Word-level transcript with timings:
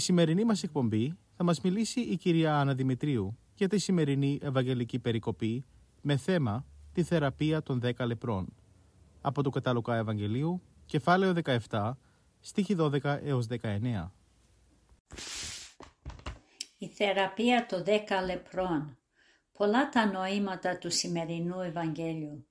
Σημερινή 0.00 0.44
μας 0.44 0.62
εκπομπή 0.62 1.18
θα 1.36 1.44
μας 1.44 1.60
μιλήσει 1.60 2.00
η 2.00 2.16
κυρία 2.16 2.58
Άννα 2.58 2.74
Δημητρίου 2.74 3.38
για 3.54 3.68
τη 3.68 3.78
σημερινή 3.78 4.38
Ευαγγελική 4.42 4.98
Περικοπή 4.98 5.64
με 6.00 6.16
θέμα 6.16 6.66
τη 6.92 7.02
θεραπεία 7.02 7.62
των 7.62 7.80
10 7.84 8.06
λεπρών 8.06 8.54
από 9.20 9.42
το 9.42 9.50
Καταλουκά 9.50 9.96
Ευαγγελίου, 9.96 10.62
κεφάλαιο 10.86 11.34
17, 11.68 11.92
στίχη 12.40 12.76
12 12.78 13.18
έως 13.22 13.46
19. 13.62 14.12
Η 16.78 16.88
θεραπεία 16.88 17.66
των 17.66 17.84
10 17.86 17.88
λεπρών. 18.24 18.98
Πολλά 19.52 19.88
τα 19.88 20.06
νοήματα 20.06 20.78
του 20.78 20.90
σημερινού 20.90 21.60
Ευαγγέλιου. 21.60 22.46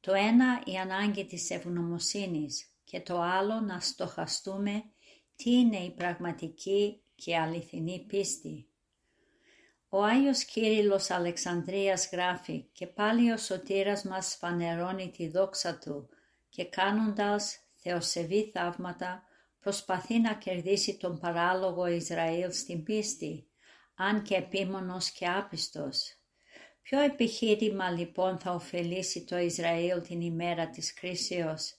Το 0.00 0.12
ένα 0.12 0.62
η 0.64 0.76
ανάγκη 0.76 1.26
της 1.26 1.50
ευγνωμοσύνης 1.50 2.68
και 2.84 3.00
το 3.00 3.20
άλλο 3.20 3.60
να 3.60 3.80
στοχαστούμε 3.80 4.84
τι 5.36 5.50
είναι 5.50 5.76
η 5.78 5.90
πραγματική 5.90 7.02
και 7.14 7.36
αληθινή 7.36 8.04
πίστη; 8.08 8.68
Ο 9.88 10.02
Άγιος 10.02 10.44
Κύριλλος 10.44 11.10
Αλεξανδρίας 11.10 12.08
γράφει 12.12 12.68
και 12.72 12.86
πάλι 12.86 13.32
ο 13.32 13.36
σωτήρας 13.36 14.04
μας 14.04 14.36
φανερώνει 14.36 15.10
τη 15.10 15.28
δόξα 15.28 15.78
του 15.78 16.08
και 16.48 16.64
κάνοντας 16.64 17.58
θεοσεβή 17.74 18.50
θαύματα 18.54 19.22
προσπαθεί 19.60 20.18
να 20.18 20.34
κερδίσει 20.34 20.96
τον 20.96 21.18
παράλογο 21.18 21.86
Ισραήλ 21.86 22.52
στην 22.52 22.82
πίστη, 22.82 23.46
αν 23.94 24.22
και 24.22 24.34
επίμονος 24.34 25.10
και 25.10 25.26
άπιστος. 25.26 26.18
Ποιο 26.82 27.00
επιχείρημα 27.00 27.90
λοιπόν 27.90 28.38
θα 28.38 28.54
ωφελήσει 28.54 29.24
το 29.24 29.38
Ισραήλ 29.38 30.02
την 30.02 30.20
ημέρα 30.20 30.70
της 30.70 30.94
κρίσεως; 30.94 31.74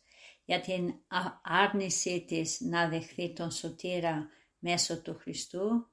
Για 0.46 0.62
την 0.62 0.94
άρνησή 1.42 2.26
της 2.28 2.62
να 2.62 2.90
δεχθεί 2.90 3.34
τον 3.34 3.52
σωτήρα 3.52 4.28
μέσω 4.60 5.02
του 5.02 5.16
Χριστού, 5.20 5.88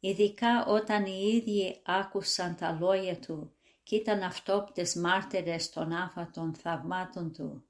ειδικά 0.00 0.66
όταν 0.66 1.06
οι 1.06 1.32
ίδιοι 1.34 1.80
άκουσαν 1.84 2.56
τα 2.56 2.78
λόγια 2.80 3.18
Του 3.18 3.52
και 3.82 3.96
ήταν 3.96 4.22
αυτόπτες 4.22 4.94
μάρτυρες 4.94 5.70
των 5.70 5.92
άφατων 5.92 6.54
θαυμάτων 6.54 7.32
Του. 7.32 7.64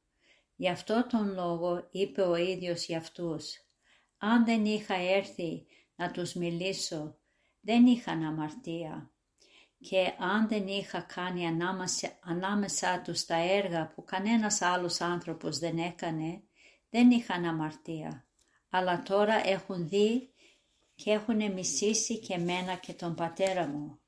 Γι' 0.56 0.68
αυτό 0.68 1.06
τον 1.06 1.32
λόγο 1.32 1.88
είπε 1.90 2.22
ο 2.22 2.36
ίδιος 2.36 2.86
για 2.86 2.98
αυτούς 2.98 3.58
«Αν 4.18 4.44
δεν 4.44 4.64
είχα 4.64 4.94
έρθει 4.94 5.66
να 5.96 6.10
τους 6.10 6.34
μιλήσω, 6.34 7.18
δεν 7.60 7.86
είχαν 7.86 8.24
αμαρτία 8.24 9.13
και 9.88 10.14
αν 10.18 10.48
δεν 10.48 10.66
είχα 10.66 11.00
κάνει 11.00 11.46
ανάμεσα, 11.46 12.18
ανάμεσά 12.20 13.00
τους 13.00 13.24
τα 13.24 13.36
έργα 13.36 13.92
που 13.94 14.04
κανένας 14.04 14.62
άλλος 14.62 15.00
άνθρωπος 15.00 15.58
δεν 15.58 15.78
έκανε, 15.78 16.42
δεν 16.90 17.10
είχαν 17.10 17.44
αμαρτία. 17.44 18.26
Αλλά 18.68 19.02
τώρα 19.02 19.48
έχουν 19.48 19.88
δει 19.88 20.34
και 20.94 21.10
έχουν 21.10 21.52
μισήσει 21.52 22.18
και 22.18 22.38
μένα 22.38 22.74
και 22.74 22.92
τον 22.92 23.14
πατέρα 23.14 23.66
μου. 23.66 23.98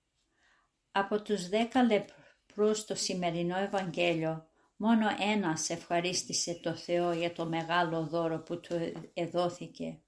Από 0.90 1.22
τους 1.22 1.48
δέκα 1.48 1.82
λεπρούς 1.82 2.78
στο 2.78 2.94
σημερινό 2.94 3.56
Ευαγγέλιο, 3.56 4.46
μόνο 4.76 5.06
ένας 5.20 5.70
ευχαρίστησε 5.70 6.60
το 6.62 6.74
Θεό 6.74 7.12
για 7.12 7.32
το 7.32 7.46
μεγάλο 7.46 8.06
δώρο 8.06 8.42
που 8.42 8.60
του 8.60 8.92
εδόθηκε. 9.14 10.00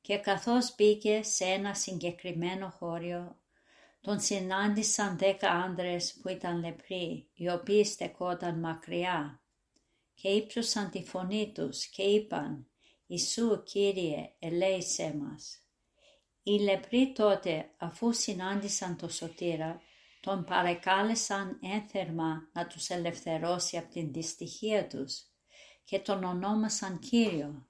Και 0.00 0.18
καθώς 0.18 0.74
μπήκε 0.76 1.22
σε 1.22 1.44
ένα 1.44 1.74
συγκεκριμένο 1.74 2.70
χώριο, 2.70 3.38
τον 4.08 4.20
συνάντησαν 4.20 5.18
δέκα 5.18 5.50
άντρες 5.50 6.14
που 6.22 6.28
ήταν 6.28 6.60
λεπροί, 6.60 7.28
οι 7.34 7.50
οποίοι 7.50 7.84
στεκόταν 7.84 8.58
μακριά 8.58 9.40
και 10.14 10.28
ύψωσαν 10.28 10.90
τη 10.90 11.04
φωνή 11.04 11.52
τους 11.54 11.86
και 11.86 12.02
είπαν 12.02 12.66
«Ιησού 13.06 13.62
Κύριε, 13.62 14.32
ελέησέ 14.38 15.14
μας». 15.18 15.58
Οι 16.42 16.50
λεπροί 16.50 17.12
τότε, 17.12 17.70
αφού 17.76 18.12
συνάντησαν 18.12 18.96
το 18.96 19.08
σωτήρα, 19.08 19.80
τον 20.20 20.44
παρεκάλεσαν 20.44 21.58
ένθερμα 21.62 22.48
να 22.52 22.66
τους 22.66 22.88
ελευθερώσει 22.88 23.76
από 23.76 23.92
την 23.92 24.12
δυστυχία 24.12 24.86
τους 24.86 25.22
και 25.84 25.98
τον 25.98 26.24
ονόμασαν 26.24 26.98
Κύριο. 26.98 27.66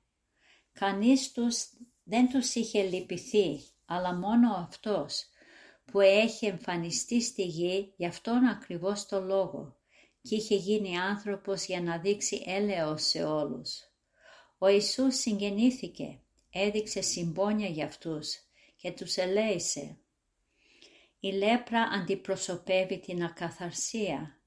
Κανείς 0.73 1.33
τους 1.33 1.69
δεν 2.05 2.31
τους 2.31 2.55
είχε 2.55 2.83
λυπηθεί, 2.83 3.61
αλλά 3.87 4.15
μόνο 4.15 4.55
αυτός 4.55 5.29
που 5.93 6.01
έχει 6.01 6.47
εμφανιστεί 6.47 7.23
στη 7.23 7.43
γη 7.43 7.93
για 7.97 8.09
αυτόν 8.09 8.45
ακριβώς 8.45 9.07
το 9.07 9.21
λόγο 9.21 9.77
και 10.23 10.35
είχε 10.35 10.55
γίνει 10.55 10.99
άνθρωπος 10.99 11.67
για 11.67 11.81
να 11.81 11.99
δείξει 11.99 12.43
έλεος 12.47 13.03
σε 13.03 13.25
όλους. 13.25 13.83
Ο 14.59 14.69
Ιησούς 14.69 15.15
συγγεννήθηκε, 15.15 16.21
έδειξε 16.51 17.01
συμπόνια 17.01 17.69
για 17.69 17.85
αυτούς 17.85 18.37
και 18.77 18.93
τους 18.93 19.17
ελέησε. 19.17 19.99
Η 21.21 21.29
λέπρα 21.29 21.81
αντιπροσωπεύει 21.83 22.99
την 22.99 23.25
ακαθαρσία. 23.25 24.39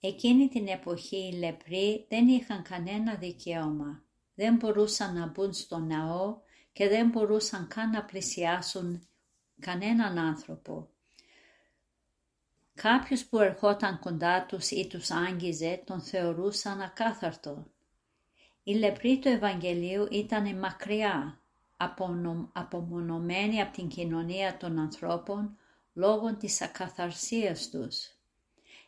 Εκείνη 0.00 0.48
την 0.48 0.68
εποχή 0.68 1.16
οι 1.16 1.36
λεπροί 1.36 2.06
δεν 2.08 2.28
είχαν 2.28 2.62
κανένα 2.62 3.14
δικαίωμα. 3.14 4.04
Δεν 4.34 4.54
μπορούσαν 4.54 5.14
να 5.14 5.26
μπουν 5.26 5.52
στο 5.52 5.78
ναό 5.78 6.36
και 6.72 6.88
δεν 6.88 7.08
μπορούσαν 7.08 7.68
καν 7.68 7.90
να 7.90 8.04
πλησιάσουν 8.04 9.08
κανέναν 9.60 10.18
άνθρωπο. 10.18 10.88
Κάποιος 12.74 13.24
που 13.24 13.38
ερχόταν 13.40 13.98
κοντά 13.98 14.46
τους 14.46 14.70
ή 14.70 14.86
τους 14.86 15.10
άγγιζε 15.10 15.82
τον 15.84 16.00
θεωρούσαν 16.00 16.80
ακάθαρτο. 16.80 17.66
Οι 18.62 18.74
λεπροί 18.74 19.18
του 19.18 19.28
Ευαγγελίου 19.28 20.06
ήταν 20.10 20.58
μακριά, 20.58 21.40
απομονωμένοι 22.52 23.60
από 23.60 23.72
την 23.72 23.88
κοινωνία 23.88 24.56
των 24.56 24.78
ανθρώπων 24.78 25.58
λόγω 25.92 26.36
της 26.36 26.62
ακαθαρσίας 26.62 27.70
τους. 27.70 28.10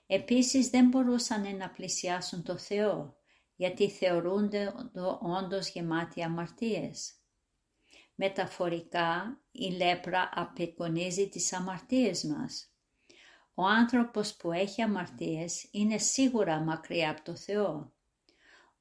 Επίσης 0.06 0.69
δεν 0.69 0.88
μπορούσαν 0.88 1.56
να 1.56 1.70
πλησιάσουν 1.70 2.42
το 2.42 2.56
Θεό, 2.56 3.16
γιατί 3.56 3.90
θεωρούνται 3.90 4.75
όντως 5.20 5.69
γεμάτοι 5.69 6.22
αμαρτίες. 6.22 7.12
Μεταφορικά, 8.20 9.40
η 9.50 9.70
λέπρα 9.70 10.30
απεικονίζει 10.34 11.28
τις 11.28 11.52
αμαρτίες 11.52 12.24
μας. 12.24 12.72
Ο 13.54 13.64
άνθρωπος 13.66 14.36
που 14.36 14.52
έχει 14.52 14.82
αμαρτίες 14.82 15.68
είναι 15.70 15.98
σίγουρα 15.98 16.58
μακριά 16.58 17.10
από 17.10 17.22
το 17.22 17.36
Θεό. 17.36 17.92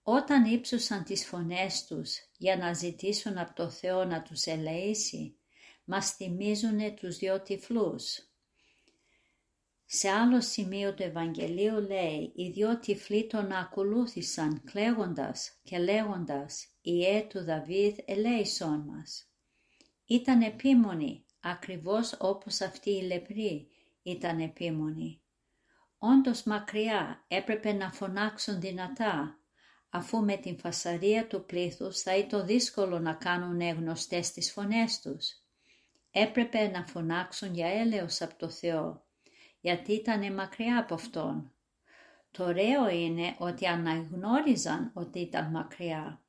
Όταν 0.02 0.46
ύψωσαν 0.46 1.04
τις 1.04 1.26
φωνές 1.26 1.86
τους 1.86 2.18
για 2.38 2.58
να 2.58 2.74
ζητήσουν 2.74 3.38
από 3.38 3.54
το 3.54 3.70
Θεό 3.70 4.06
να 4.06 4.22
τους 4.22 4.46
ελεήσει, 4.46 5.38
μας 5.84 6.12
θυμίζουν 6.12 6.96
τους 6.96 7.18
δυο 7.18 7.42
τυφλούς. 7.42 8.20
Σε 9.86 10.10
άλλο 10.10 10.42
σημείο 10.42 10.94
του 10.94 11.04
Ευαγγελίου 11.04 11.80
λέει 11.80 12.32
«Οι 12.36 12.50
δυο 12.50 12.80
τυφλοί 12.80 13.28
τον 13.28 13.52
ακολούθησαν 13.52 14.64
κλαίγοντας 14.64 15.60
και 15.64 15.78
λέγοντας 15.78 16.68
«Ιε 16.90 17.22
του 17.30 17.44
Δαβίδ 17.44 17.98
ελέησόν 18.06 18.80
μας». 18.80 19.32
Ήταν 20.06 20.42
επίμονοι, 20.42 21.26
ακριβώς 21.40 22.16
όπως 22.20 22.62
αυτοί 22.62 22.90
οι 22.90 23.02
λεπροί 23.02 23.68
ήταν 24.02 24.40
επίμονοι. 24.40 25.22
Όντως 25.98 26.44
μακριά 26.44 27.26
έπρεπε 27.28 27.74
να 27.74 27.92
φωνάξουν 27.92 28.60
δυνατά, 28.60 29.40
αφού 29.90 30.24
με 30.24 30.38
την 30.38 30.60
φασαρία 30.60 31.28
του 31.28 31.46
πλήθους 31.46 32.02
θα 32.02 32.18
ήταν 32.18 32.46
δύσκολο 32.46 33.00
να 33.00 33.14
κάνουν 33.14 33.62
γνωστές 33.62 34.32
τις 34.32 34.52
φωνές 34.52 35.00
τους. 35.00 35.28
Έπρεπε 36.12 36.68
να 36.68 36.86
φωνάξουν 36.86 37.54
για 37.54 37.68
έλεος 37.68 38.22
από 38.22 38.36
το 38.38 38.50
Θεό, 38.50 39.06
γιατί 39.60 39.94
ήταν 39.94 40.34
μακριά 40.34 40.80
από 40.80 40.94
Αυτόν. 40.94 41.52
Το 42.32 42.44
ωραίο 42.44 42.90
είναι 42.90 43.36
ότι 43.38 43.66
αναγνώριζαν 43.66 44.92
ότι 44.94 45.20
ήταν 45.20 45.52
μακριά. 45.52 46.22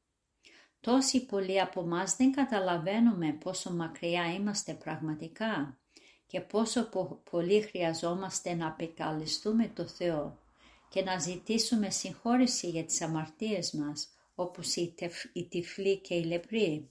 Τόσοι 0.80 1.26
πολλοί 1.26 1.60
από 1.60 1.82
μας 1.82 2.16
δεν 2.16 2.32
καταλαβαίνουμε 2.32 3.32
πόσο 3.32 3.72
μακριά 3.72 4.34
είμαστε 4.34 4.74
πραγματικά 4.74 5.78
και 6.26 6.40
πόσο 6.40 6.88
πολύ 7.30 7.60
χρειαζόμαστε 7.60 8.54
να 8.54 8.66
απεκαλεστούμε 8.66 9.70
το 9.74 9.86
Θεό 9.86 10.38
και 10.88 11.02
να 11.02 11.18
ζητήσουμε 11.18 11.90
συγχώρηση 11.90 12.68
για 12.68 12.84
τις 12.84 13.02
αμαρτίες 13.02 13.72
μας, 13.72 14.08
όπως 14.34 14.76
οι 15.32 15.46
τυφλοί 15.48 15.96
και 15.98 16.14
οι 16.14 16.24
λεπροί. 16.24 16.90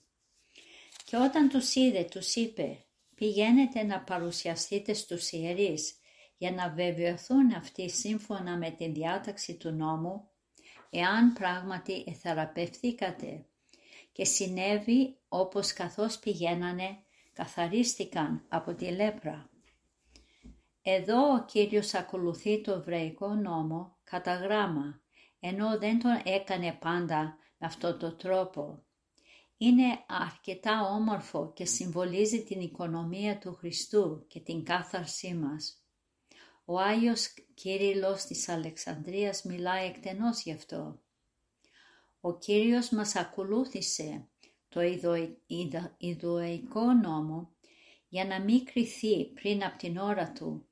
Και 1.05 1.17
όταν 1.17 1.49
τους 1.49 1.75
είδε, 1.75 2.03
τους 2.03 2.35
είπε, 2.35 2.85
πηγαίνετε 3.15 3.83
να 3.83 3.99
παρουσιαστείτε 3.99 4.93
στους 4.93 5.31
ιερείς 5.31 5.95
για 6.37 6.51
να 6.51 6.69
βεβαιωθούν 6.69 7.53
αυτοί 7.53 7.89
σύμφωνα 7.89 8.57
με 8.57 8.71
την 8.71 8.93
διάταξη 8.93 9.55
του 9.55 9.71
νόμου, 9.71 10.29
εάν 10.89 11.33
πράγματι 11.33 12.03
εθεραπευθήκατε. 12.07 13.45
Και 14.17 14.25
συνέβη 14.25 15.17
όπως 15.27 15.73
καθώς 15.73 16.19
πηγαίνανε, 16.19 16.97
καθαρίστηκαν 17.33 18.45
από 18.47 18.73
τη 18.73 18.85
λέπρα. 18.85 19.49
Εδώ 20.81 21.33
ο 21.33 21.45
Κύριος 21.45 21.93
ακολουθεί 21.93 22.61
το 22.61 22.71
εβραϊκό 22.71 23.27
νόμο 23.27 23.97
κατά 24.03 24.35
γράμμα, 24.35 25.01
ενώ 25.39 25.77
δεν 25.77 25.99
τον 25.99 26.21
έκανε 26.23 26.77
πάντα 26.81 27.37
με 27.57 27.67
αυτόν 27.67 27.99
τον 27.99 28.17
τρόπο. 28.17 28.83
Είναι 29.57 30.03
αρκετά 30.07 30.81
όμορφο 30.81 31.51
και 31.55 31.65
συμβολίζει 31.65 32.43
την 32.43 32.61
οικονομία 32.61 33.37
του 33.37 33.53
Χριστού 33.53 34.25
και 34.27 34.39
την 34.39 34.63
κάθαρσή 34.63 35.33
μας. 35.33 35.83
Ο 36.65 36.79
Άγιος 36.79 37.33
Κύριλλος 37.53 38.23
της 38.23 38.49
Αλεξανδρίας 38.49 39.43
μιλάει 39.43 39.87
εκτενώς 39.87 40.41
γι' 40.41 40.53
αυτό. 40.53 40.99
Ο 42.21 42.37
Κύριος 42.37 42.89
μας 42.89 43.15
ακολούθησε 43.15 44.27
το 44.67 44.81
ιδωικό 45.97 46.93
νόμο 46.93 47.55
για 48.07 48.25
να 48.25 48.41
μην 48.41 48.65
κριθεί 48.65 49.25
πριν 49.25 49.63
από 49.63 49.77
την 49.77 49.97
ώρα 49.97 50.31
του. 50.31 50.67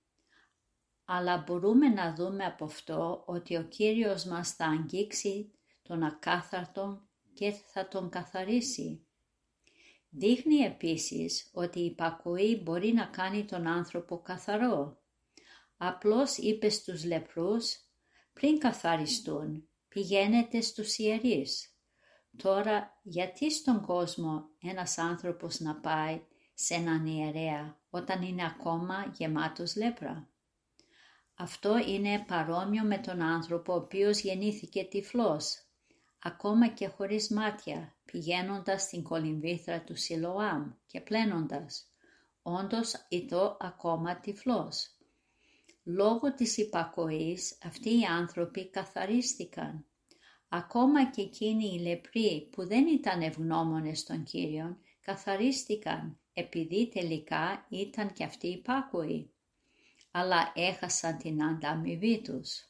Αλλά 1.06 1.38
μπορούμε 1.38 1.88
να 1.88 2.16
δούμε 2.16 2.46
από 2.46 2.66
αυτό 2.66 3.24
ότι 3.26 3.56
ο 3.56 3.64
Κύριος 3.64 4.26
μας 4.26 4.52
θα 4.52 4.66
αγγίξει 4.66 5.52
τον 5.82 6.04
ακάθαρτο 6.04 7.08
και 7.34 7.52
θα 7.52 7.88
τον 7.88 8.10
καθαρίσει. 8.10 9.08
Δείχνει 10.10 10.56
επίσης 10.56 11.50
ότι 11.54 11.80
η 11.80 11.86
υπακοή 11.86 12.62
μπορεί 12.64 12.94
να 12.94 13.06
κάνει 13.06 13.46
τον 13.46 13.68
άνθρωπο 13.68 14.22
καθαρό. 14.22 15.02
Απλώς 15.78 16.38
είπε 16.38 16.70
στους 16.70 17.06
λεπρούς, 17.06 17.76
πριν 18.34 18.60
καθαριστούν, 18.60 19.70
πηγαίνετε 19.96 20.62
στους 20.62 20.98
ιερείς. 20.98 21.76
Τώρα 22.38 23.00
γιατί 23.04 23.52
στον 23.52 23.82
κόσμο 23.82 24.44
ένας 24.62 24.98
άνθρωπος 24.98 25.60
να 25.60 25.76
πάει 25.76 26.22
σε 26.54 26.74
έναν 26.74 27.06
ιερέα 27.06 27.80
όταν 27.90 28.22
είναι 28.22 28.46
ακόμα 28.46 29.12
γεμάτος 29.18 29.76
λέπρα; 29.76 30.30
Αυτό 31.36 31.78
είναι 31.78 32.26
παρόμοιο 32.28 32.84
με 32.84 32.98
τον 32.98 33.22
άνθρωπο 33.22 33.74
ο 33.74 33.76
οποίος 33.76 34.20
γεννήθηκε 34.20 34.84
τυφλός, 34.84 35.64
ακόμα 36.20 36.68
και 36.68 36.88
χωρίς 36.88 37.30
μάτια, 37.30 37.96
πηγαίνοντας 38.06 38.82
στην 38.82 39.04
κολυμβήθρα 39.04 39.82
του 39.82 39.96
Σιλοάμ 39.96 40.72
και 40.86 41.02
πλένοντας, 41.02 41.86
όντως 42.42 43.06
ητό 43.10 43.58
ακόμα 43.60 44.20
τυφλός. 44.20 44.95
Λόγω 45.88 46.34
της 46.34 46.58
υπακοής 46.58 47.58
αυτοί 47.64 47.90
οι 47.90 48.04
άνθρωποι 48.04 48.70
καθαρίστηκαν. 48.70 49.86
Ακόμα 50.50 51.10
και 51.10 51.22
εκείνοι 51.22 51.66
οι 51.66 51.80
λεπροί 51.80 52.50
που 52.52 52.68
δεν 52.68 52.88
ήταν 52.88 53.22
ευγνώμονες 53.22 54.04
των 54.04 54.24
Κύριων 54.24 54.78
καθαρίστηκαν 55.02 56.20
επειδή 56.34 56.90
τελικά 56.94 57.66
ήταν 57.70 58.14
και 58.14 58.24
αυτοί 58.24 58.48
υπάκοοι, 58.48 59.32
αλλά 60.12 60.52
έχασαν 60.56 61.18
την 61.18 61.44
ανταμοιβή 61.44 62.22
τους. 62.22 62.70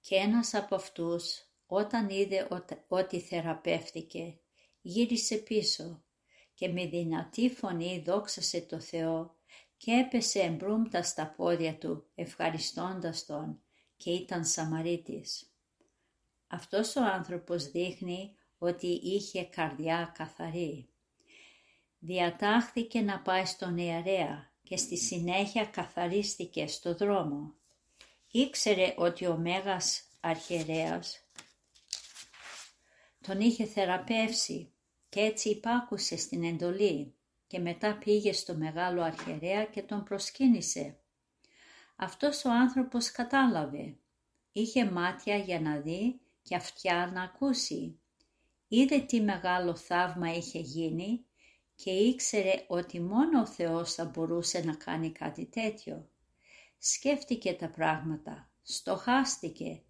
Και 0.00 0.14
ένας 0.14 0.54
από 0.54 0.74
αυτούς 0.74 1.46
όταν 1.66 2.08
είδε 2.08 2.48
ότι 2.88 3.20
θεραπεύτηκε 3.20 4.38
γύρισε 4.80 5.36
πίσω 5.36 6.02
και 6.54 6.68
με 6.68 6.86
δυνατή 6.86 7.50
φωνή 7.50 8.02
δόξασε 8.06 8.60
το 8.60 8.80
Θεό 8.80 9.36
και 9.84 9.92
έπεσε 9.92 10.40
εμπρούμτα 10.40 11.02
στα 11.02 11.26
πόδια 11.36 11.78
του 11.78 12.06
ευχαριστώντας 12.14 13.26
τον 13.26 13.62
και 13.96 14.10
ήταν 14.10 14.44
Σαμαρίτης. 14.44 15.52
Αυτός 16.46 16.96
ο 16.96 17.04
άνθρωπος 17.04 17.70
δείχνει 17.70 18.36
ότι 18.58 18.86
είχε 18.86 19.44
καρδιά 19.44 20.12
καθαρή. 20.16 20.88
Διατάχθηκε 21.98 23.00
να 23.00 23.20
πάει 23.20 23.44
στον 23.44 23.78
ιερέα 23.78 24.52
και 24.62 24.76
στη 24.76 24.98
συνέχεια 24.98 25.64
καθαρίστηκε 25.64 26.66
στο 26.66 26.94
δρόμο. 26.94 27.54
Ήξερε 28.30 28.94
ότι 28.96 29.26
ο 29.26 29.36
Μέγας 29.36 30.02
Αρχιερέας 30.20 31.26
τον 33.20 33.40
είχε 33.40 33.64
θεραπεύσει 33.64 34.72
και 35.08 35.20
έτσι 35.20 35.48
υπάκουσε 35.48 36.16
στην 36.16 36.44
εντολή 36.44 37.14
και 37.52 37.58
μετά 37.58 37.96
πήγε 38.04 38.32
στο 38.32 38.54
μεγάλο 38.54 39.02
αρχιερέα 39.02 39.64
και 39.64 39.82
τον 39.82 40.04
προσκύνησε. 40.04 40.96
Αυτός 41.96 42.44
ο 42.44 42.50
άνθρωπος 42.50 43.10
κατάλαβε. 43.10 43.96
Είχε 44.52 44.90
μάτια 44.90 45.36
για 45.36 45.60
να 45.60 45.76
δει 45.76 46.20
και 46.42 46.56
αυτιά 46.56 47.10
να 47.14 47.22
ακούσει. 47.22 48.00
Είδε 48.68 48.98
τι 48.98 49.20
μεγάλο 49.20 49.76
θαύμα 49.76 50.34
είχε 50.34 50.58
γίνει 50.58 51.24
και 51.74 51.90
ήξερε 51.90 52.64
ότι 52.68 53.00
μόνο 53.00 53.40
ο 53.40 53.46
Θεός 53.46 53.94
θα 53.94 54.04
μπορούσε 54.04 54.62
να 54.64 54.74
κάνει 54.74 55.12
κάτι 55.12 55.46
τέτοιο. 55.46 56.08
Σκέφτηκε 56.78 57.52
τα 57.52 57.68
πράγματα, 57.68 58.50
στοχάστηκε, 58.62 59.82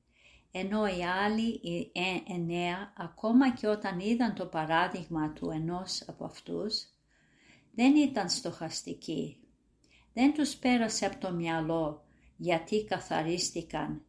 ενώ 0.50 0.86
οι 0.86 1.04
άλλοι 1.04 1.48
οι 1.48 1.90
ε, 1.94 2.32
εννέα 2.34 2.92
ακόμα 2.96 3.54
και 3.54 3.66
όταν 3.66 4.00
είδαν 4.00 4.34
το 4.34 4.46
παράδειγμα 4.46 5.32
του 5.32 5.50
ενός 5.50 6.02
από 6.06 6.24
αυτούς, 6.24 6.91
δεν 7.74 7.96
ήταν 7.96 8.28
στοχαστικοί. 8.28 9.36
Δεν 10.12 10.34
τους 10.34 10.54
πέρασε 10.54 11.06
από 11.06 11.18
το 11.18 11.32
μυαλό 11.32 12.04
γιατί 12.36 12.84
καθαρίστηκαν 12.84 14.02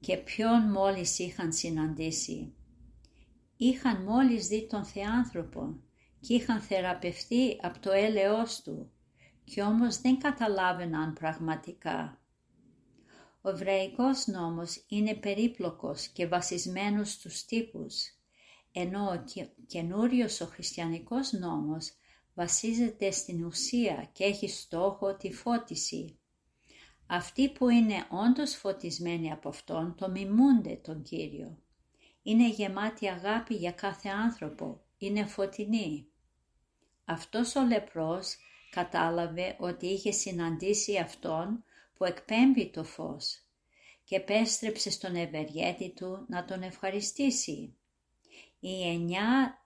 και 0.00 0.16
ποιον 0.16 0.70
μόλις 0.70 1.18
είχαν 1.18 1.52
συναντήσει. 1.52 2.54
Είχαν 3.56 4.02
μόλις 4.02 4.46
δει 4.46 4.66
τον 4.66 4.84
Θεάνθρωπο 4.84 5.80
και 6.20 6.34
είχαν 6.34 6.60
θεραπευτεί 6.60 7.58
από 7.62 7.78
το 7.78 7.90
έλεος 7.90 8.62
του 8.62 8.90
και 9.44 9.62
όμως 9.62 10.00
δεν 10.00 10.18
καταλάβαιναν 10.18 11.12
πραγματικά. 11.12 12.20
Ο 13.40 13.48
Εβραϊκός 13.48 14.26
νόμος 14.26 14.84
είναι 14.88 15.14
περίπλοκος 15.14 16.06
και 16.08 16.26
βασισμένος 16.26 17.10
στους 17.12 17.44
τύπους, 17.44 18.02
ενώ 18.72 19.04
ο 19.04 19.24
καινούριος 19.66 20.40
ο 20.40 20.46
χριστιανικός 20.46 21.32
νόμος 21.32 21.92
βασίζεται 22.34 23.10
στην 23.10 23.44
ουσία 23.44 24.08
και 24.12 24.24
έχει 24.24 24.48
στόχο 24.48 25.16
τη 25.16 25.32
φώτιση. 25.32 26.18
Αυτοί 27.06 27.48
που 27.52 27.68
είναι 27.68 28.06
όντως 28.10 28.54
φωτισμένοι 28.54 29.32
από 29.32 29.48
Αυτόν 29.48 29.94
το 29.96 30.10
μιμούνται 30.10 30.74
τον 30.74 31.02
Κύριο. 31.02 31.58
Είναι 32.22 32.48
γεμάτοι 32.48 33.08
αγάπη 33.08 33.54
για 33.54 33.72
κάθε 33.72 34.08
άνθρωπο, 34.08 34.84
είναι 34.98 35.24
φωτεινοί. 35.24 36.06
Αυτός 37.04 37.56
ο 37.56 37.64
λεπρός 37.64 38.36
κατάλαβε 38.70 39.56
ότι 39.58 39.86
είχε 39.86 40.12
συναντήσει 40.12 40.98
Αυτόν 40.98 41.64
που 41.94 42.04
εκπέμπει 42.04 42.70
το 42.70 42.84
φως 42.84 43.42
και 44.04 44.20
πέστρεψε 44.20 44.90
στον 44.90 45.16
ευεργέτη 45.16 45.90
του 45.90 46.24
να 46.28 46.44
τον 46.44 46.62
ευχαριστήσει. 46.62 47.76
Οι 48.60 48.88
εννιά 48.88 49.61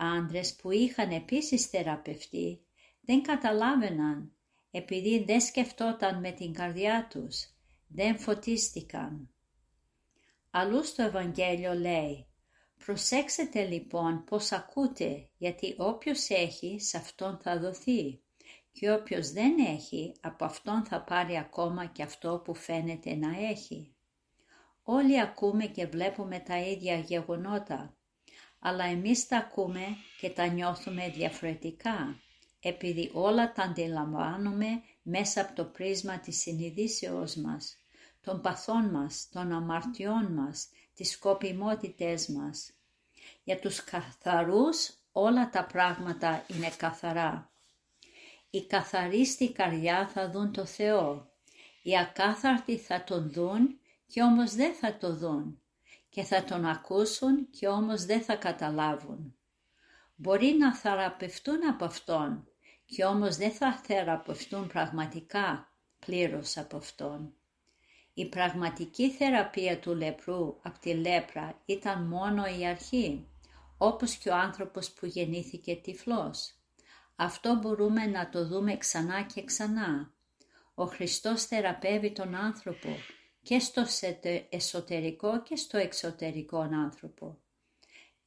άντρες 0.00 0.54
που 0.54 0.70
είχαν 0.70 1.10
επίσης 1.10 1.66
θεραπευτεί 1.66 2.60
δεν 3.00 3.22
καταλάβαιναν 3.22 4.32
επειδή 4.70 5.24
δεν 5.24 5.40
σκεφτόταν 5.40 6.20
με 6.20 6.30
την 6.30 6.52
καρδιά 6.52 7.06
τους, 7.10 7.46
δεν 7.88 8.18
φωτίστηκαν. 8.18 9.30
Αλλού 10.50 10.84
στο 10.84 11.02
Ευαγγέλιο 11.02 11.74
λέει 11.74 12.26
«Προσέξτε 12.84 13.64
λοιπόν 13.64 14.24
πως 14.24 14.52
ακούτε, 14.52 15.28
γιατί 15.36 15.74
όποιος 15.78 16.28
έχει 16.28 16.80
σε 16.80 16.96
αυτόν 16.96 17.38
θα 17.42 17.58
δοθεί 17.58 18.20
και 18.72 18.92
όποιος 18.92 19.30
δεν 19.30 19.58
έχει 19.58 20.12
από 20.20 20.44
αυτόν 20.44 20.84
θα 20.84 21.02
πάρει 21.02 21.38
ακόμα 21.38 21.86
και 21.86 22.02
αυτό 22.02 22.42
που 22.44 22.54
φαίνεται 22.54 23.14
να 23.14 23.38
έχει». 23.38 23.94
Όλοι 24.82 25.20
ακούμε 25.20 25.66
και 25.66 25.86
βλέπουμε 25.86 26.38
τα 26.38 26.58
ίδια 26.58 26.96
γεγονότα, 26.96 27.96
αλλά 28.60 28.84
εμείς 28.84 29.26
τα 29.26 29.36
ακούμε 29.36 29.96
και 30.20 30.30
τα 30.30 30.46
νιώθουμε 30.46 31.08
διαφορετικά, 31.08 32.20
επειδή 32.60 33.10
όλα 33.12 33.52
τα 33.52 33.62
αντιλαμβάνουμε 33.62 34.82
μέσα 35.02 35.40
από 35.40 35.54
το 35.54 35.64
πρίσμα 35.64 36.18
της 36.18 36.40
συνειδήσεώς 36.40 37.34
μας, 37.34 37.76
των 38.20 38.40
παθών 38.40 38.90
μας, 38.90 39.28
των 39.32 39.52
αμαρτιών 39.52 40.32
μας, 40.32 40.68
τις 40.94 41.10
σκοπιμότητές 41.10 42.28
μας. 42.28 42.72
Για 43.44 43.58
τους 43.58 43.84
καθαρούς 43.84 44.90
όλα 45.12 45.50
τα 45.50 45.64
πράγματα 45.64 46.44
είναι 46.48 46.70
καθαρά. 46.76 47.50
Οι 48.50 48.66
καθαροί 48.66 49.26
στη 49.26 49.52
καρδιά 49.52 50.08
θα 50.08 50.30
δουν 50.30 50.52
το 50.52 50.64
Θεό. 50.64 51.30
Οι 51.82 51.98
ακάθαρτοι 51.98 52.76
θα 52.78 53.04
τον 53.04 53.30
δουν 53.30 53.78
και 54.06 54.22
όμως 54.22 54.54
δεν 54.54 54.74
θα 54.74 54.96
το 54.96 55.16
δουν 55.16 55.59
και 56.10 56.22
θα 56.22 56.44
τον 56.44 56.64
ακούσουν 56.64 57.50
και 57.50 57.68
όμως 57.68 58.04
δεν 58.04 58.20
θα 58.22 58.34
καταλάβουν. 58.34 59.34
Μπορεί 60.16 60.56
να 60.58 60.74
θεραπευτούν 60.74 61.68
από 61.68 61.84
Αυτόν 61.84 62.48
και 62.84 63.04
όμως 63.04 63.36
δεν 63.36 63.50
θα 63.50 63.72
θεραπευτούν 63.72 64.66
πραγματικά 64.66 65.72
πλήρως 65.98 66.56
από 66.56 66.76
Αυτόν. 66.76 67.34
Η 68.14 68.28
πραγματική 68.28 69.10
θεραπεία 69.10 69.78
του 69.78 69.94
λεπρού 69.94 70.56
από 70.62 70.78
τη 70.80 70.94
λέπρα 70.94 71.60
ήταν 71.64 72.02
μόνο 72.02 72.44
η 72.58 72.66
αρχή, 72.66 73.26
όπως 73.78 74.14
και 74.14 74.28
ο 74.28 74.36
άνθρωπος 74.36 74.90
που 74.90 75.06
γεννήθηκε 75.06 75.74
τυφλός. 75.74 76.54
Αυτό 77.16 77.54
μπορούμε 77.54 78.06
να 78.06 78.28
το 78.28 78.46
δούμε 78.46 78.76
ξανά 78.76 79.22
και 79.22 79.44
ξανά. 79.44 80.12
Ο 80.74 80.84
Χριστός 80.84 81.44
θεραπεύει 81.44 82.12
τον 82.12 82.34
άνθρωπο 82.34 82.96
και 83.42 83.58
στο 83.58 83.84
εσωτερικό 84.48 85.42
και 85.42 85.56
στο 85.56 85.78
εξωτερικό 85.78 86.58
άνθρωπο. 86.58 87.38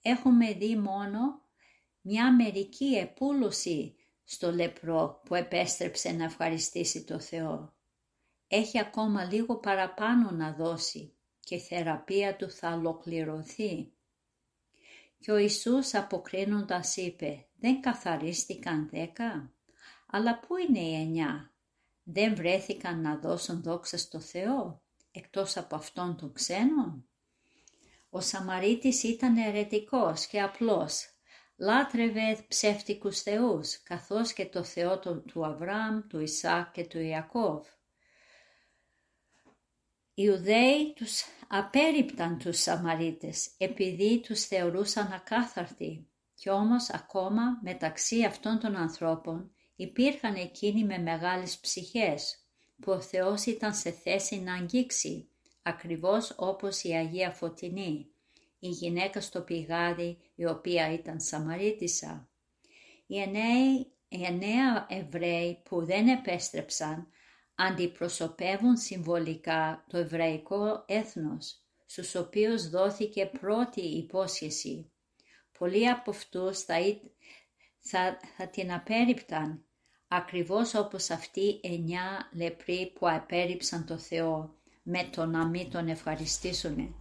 Έχουμε 0.01 0.53
δει 0.53 0.75
μόνο 0.75 1.41
μια 2.01 2.35
μερική 2.35 2.95
επούλωση 2.95 3.95
στο 4.23 4.51
λεπρό 4.51 5.21
που 5.25 5.35
επέστρεψε 5.35 6.11
να 6.11 6.23
ευχαριστήσει 6.23 7.03
το 7.03 7.19
Θεό. 7.19 7.73
Έχει 8.47 8.79
ακόμα 8.79 9.23
λίγο 9.23 9.55
παραπάνω 9.57 10.31
να 10.31 10.53
δώσει 10.53 11.13
και 11.39 11.55
η 11.55 11.59
θεραπεία 11.59 12.35
του 12.35 12.49
θα 12.49 12.73
ολοκληρωθεί. 12.73 13.93
Και 15.19 15.31
ο 15.31 15.37
Ιησούς 15.37 15.93
αποκρίνοντας 15.93 16.97
είπε 16.97 17.45
«Δεν 17.59 17.81
καθαρίστηκαν 17.81 18.89
δέκα, 18.89 19.53
αλλά 20.07 20.39
πού 20.39 20.57
είναι 20.57 20.79
οι 20.79 20.93
εννιά, 20.93 21.51
δεν 22.03 22.35
βρέθηκαν 22.35 23.01
να 23.01 23.17
δώσουν 23.17 23.61
δόξα 23.61 23.97
στο 23.97 24.19
Θεό» 24.19 24.81
εκτός 25.13 25.57
από 25.57 25.75
αυτόν 25.75 26.17
των 26.17 26.33
ξένων. 26.33 27.07
Ο 28.09 28.21
Σαμαρίτης 28.21 29.03
ήταν 29.03 29.37
ερετικός 29.37 30.27
και 30.27 30.41
απλός, 30.41 31.07
λάτρευε 31.57 32.45
ψεύτικους 32.47 33.21
θεούς, 33.21 33.83
καθώς 33.83 34.33
και 34.33 34.45
το 34.45 34.63
Θεό 34.63 34.99
του 34.99 35.45
Αβραάμ, 35.45 36.07
του 36.07 36.19
Ισάκ 36.19 36.71
και 36.71 36.85
του 36.85 36.99
Ιακώβ. 36.99 37.65
Οι 40.15 40.23
Ιουδαίοι 40.25 40.93
τους 40.95 41.23
απέριπταν 41.47 42.37
τους 42.37 42.59
Σαμαρίτες 42.59 43.55
επειδή 43.57 44.19
τους 44.19 44.45
θεωρούσαν 44.45 45.11
ακάθαρτοι 45.11 46.07
κι 46.43 46.49
όμως 46.49 46.89
ακόμα 46.89 47.59
μεταξύ 47.61 48.23
αυτών 48.23 48.59
των 48.59 48.75
ανθρώπων 48.75 49.51
υπήρχαν 49.75 50.35
εκείνοι 50.35 50.83
με 50.83 50.97
μεγάλες 50.97 51.59
ψυχές 51.59 52.42
που 52.83 52.91
ο 52.91 53.01
Θεός 53.01 53.45
ήταν 53.45 53.73
σε 53.73 53.91
θέση 53.91 54.39
να 54.39 54.53
αγγίξει, 54.53 55.27
ακριβώς 55.61 56.33
όπως 56.37 56.83
η 56.83 56.91
Αγία 56.91 57.31
Φωτεινή, 57.31 58.07
η 58.59 58.67
γυναίκα 58.69 59.21
στο 59.21 59.41
πηγάδι 59.41 60.17
η 60.35 60.45
οποία 60.45 60.93
ήταν 60.93 61.19
Σαμαρίτισσα. 61.19 62.29
Οι 63.07 63.19
εννέα, 64.09 64.85
Εβραίοι 64.89 65.61
που 65.63 65.85
δεν 65.85 66.07
επέστρεψαν 66.07 67.07
αντιπροσωπεύουν 67.55 68.77
συμβολικά 68.77 69.85
το 69.89 69.97
εβραϊκό 69.97 70.83
έθνος, 70.87 71.61
στους 71.85 72.15
οποίους 72.15 72.69
δόθηκε 72.69 73.25
πρώτη 73.39 73.81
υπόσχεση. 73.81 74.91
Πολλοί 75.57 75.89
από 75.89 76.11
αυτούς 76.11 76.59
θα, 76.59 76.75
θα, 77.79 78.19
θα 78.37 78.47
την 78.47 78.73
απέριπταν 78.73 79.65
ακριβώς 80.15 80.73
όπως 80.73 81.09
αυτοί 81.09 81.41
οι 81.41 81.59
εννιά 81.61 82.29
λεπροί 82.33 82.91
που 82.99 83.09
απέρριψαν 83.09 83.85
το 83.85 83.97
Θεό 83.97 84.55
με 84.83 85.09
το 85.11 85.25
να 85.25 85.47
μην 85.47 85.69
τον 85.69 85.87
ευχαριστήσουν. 85.87 86.95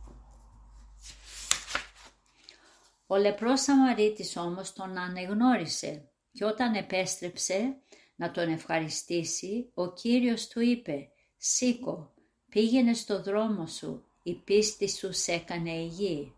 Ο 3.07 3.17
λεπρός 3.17 3.61
Σαμαρίτης 3.61 4.37
όμως 4.37 4.73
τον 4.73 4.99
ανεγνώρισε 4.99 6.09
και 6.33 6.45
όταν 6.45 6.75
επέστρεψε 6.75 7.77
να 8.17 8.31
τον 8.31 8.49
ευχαριστήσει, 8.49 9.71
ο 9.75 9.93
Κύριος 9.93 10.49
του 10.49 10.61
είπε 10.61 11.09
«Σήκω, 11.37 12.15
πήγαινε 12.49 12.95
στο 12.95 13.23
δρόμο 13.23 13.67
σου, 13.67 14.05
η 14.23 14.35
πίστη 14.35 14.91
σου 14.91 15.13
σε 15.13 15.33
έκανε 15.33 15.71
υγιή». 15.71 16.35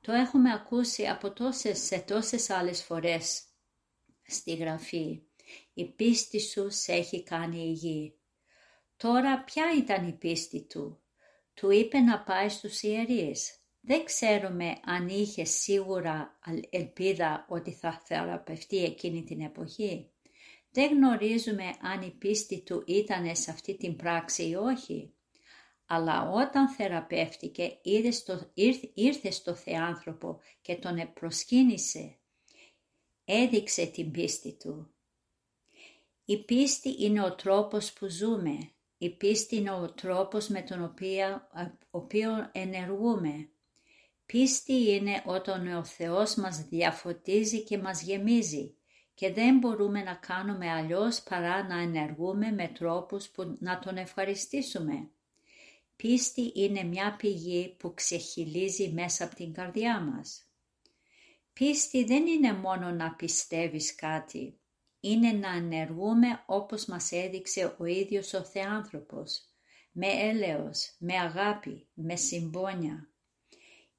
Το 0.00 0.12
έχουμε 0.12 0.52
ακούσει 0.52 1.06
από 1.06 1.30
τόσες 1.30 1.78
σε 1.78 1.98
τόσες 1.98 2.50
άλλες 2.50 2.82
φορές 2.82 3.42
στη 4.26 4.54
Γραφή 4.54 5.22
η 5.74 5.84
πίστη 5.84 6.40
σου 6.40 6.66
σε 6.70 6.92
έχει 6.92 7.22
κάνει 7.22 7.58
υγιή. 7.58 8.16
Τώρα 8.96 9.44
ποια 9.44 9.64
ήταν 9.78 10.08
η 10.08 10.12
πίστη 10.12 10.62
του; 10.62 11.00
Του 11.54 11.70
είπε 11.70 11.98
να 11.98 12.20
πάει 12.20 12.48
στους 12.48 12.82
ιερείς. 12.82 13.56
Δεν 13.80 14.04
ξέρουμε 14.04 14.80
αν 14.84 15.08
είχε 15.08 15.44
σίγουρα 15.44 16.38
ελπίδα 16.70 17.46
ότι 17.48 17.72
θα 17.72 18.02
θεραπευτεί 18.04 18.84
εκείνη 18.84 19.22
την 19.22 19.40
εποχή. 19.40 20.10
Δεν 20.70 20.90
γνωρίζουμε 20.90 21.64
αν 21.80 22.02
η 22.02 22.10
πίστη 22.10 22.60
του 22.60 22.82
ήταν 22.86 23.36
σε 23.36 23.50
αυτή 23.50 23.76
την 23.76 23.96
πράξη 23.96 24.48
ή 24.48 24.54
όχι. 24.54 25.14
Αλλά 25.86 26.30
όταν 26.30 26.68
θεραπεύτηκε 26.68 27.78
ήρθε 28.94 29.30
στο 29.30 29.54
Θεάνθρωπο 29.54 30.40
και 30.62 30.74
τον 30.74 31.12
προσκύνησε. 31.12 32.16
Έδειξε 33.24 33.86
την 33.86 34.10
πίστη 34.10 34.56
του. 34.56 34.94
Η 36.24 36.44
πίστη 36.44 36.96
είναι 36.98 37.24
ο 37.24 37.34
τρόπος 37.34 37.92
που 37.92 38.08
ζούμε. 38.08 38.70
Η 38.98 39.10
πίστη 39.10 39.56
είναι 39.56 39.70
ο 39.70 39.92
τρόπος 39.92 40.48
με 40.48 40.62
τον 40.62 40.84
οποίο, 40.84 41.48
οποίο 41.90 42.50
ενεργούμε. 42.52 43.48
Πίστη 44.26 44.72
είναι 44.72 45.22
όταν 45.26 45.76
ο 45.76 45.84
Θεός 45.84 46.34
μας 46.34 46.64
διαφωτίζει 46.68 47.62
και 47.64 47.78
μας 47.78 48.02
γεμίζει 48.02 48.74
και 49.14 49.32
δεν 49.32 49.58
μπορούμε 49.58 50.02
να 50.02 50.14
κάνουμε 50.14 50.70
αλλιώς 50.70 51.22
παρά 51.22 51.66
να 51.66 51.80
ενεργούμε 51.80 52.50
με 52.50 52.68
τρόπους 52.68 53.28
που 53.28 53.56
να 53.58 53.78
τον 53.78 53.96
ευχαριστήσουμε. 53.96 55.10
Πίστη 55.96 56.52
είναι 56.54 56.82
μια 56.82 57.16
πηγή 57.16 57.76
που 57.78 57.94
ξεχυλίζει 57.94 58.92
μέσα 58.92 59.24
από 59.24 59.34
την 59.34 59.52
καρδιά 59.52 60.00
μας. 60.00 60.46
Πίστη 61.52 62.04
δεν 62.04 62.26
είναι 62.26 62.52
μόνο 62.52 62.90
να 62.90 63.14
πιστεύεις 63.14 63.94
κάτι 63.94 64.56
είναι 65.04 65.32
να 65.32 65.48
ενεργούμε 65.48 66.42
όπως 66.46 66.84
μας 66.84 67.12
έδειξε 67.12 67.76
ο 67.78 67.84
ίδιος 67.84 68.32
ο 68.32 68.44
Θεάνθρωπος, 68.44 69.40
με 69.92 70.06
έλεος, 70.06 70.94
με 70.98 71.18
αγάπη, 71.18 71.86
με 71.94 72.16
συμπόνια. 72.16 73.08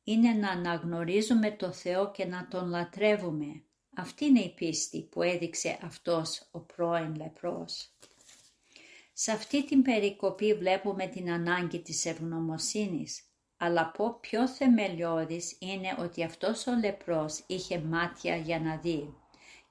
Είναι 0.03 0.31
να 0.31 0.50
αναγνωρίζουμε 0.50 1.51
το 1.51 1.72
Θεό 1.72 2.12
και 2.12 2.25
να 2.25 2.48
Τον 2.48 2.69
λατρεύουμε. 2.69 3.63
Αυτή 3.95 4.25
είναι 4.25 4.39
η 4.39 4.53
πίστη 4.53 5.01
που 5.01 5.22
έδειξε 5.22 5.79
αυτός 5.81 6.48
ο 6.51 6.60
πρώην 6.60 7.15
λεπρός. 7.15 7.89
Σε 9.13 9.31
αυτή 9.31 9.65
την 9.65 9.81
περικοπή 9.81 10.53
βλέπουμε 10.53 11.07
την 11.07 11.31
ανάγκη 11.31 11.81
της 11.81 12.05
ευγνωμοσύνης, 12.05 13.24
αλλά 13.57 13.91
πω 13.91 14.19
πιο 14.19 14.48
θεμελιώδης 14.48 15.57
είναι 15.60 15.95
ότι 16.00 16.24
αυτός 16.24 16.67
ο 16.67 16.72
λεπρός 16.79 17.43
είχε 17.48 17.79
μάτια 17.79 18.36
για 18.36 18.60
να 18.60 18.77
δει 18.77 19.22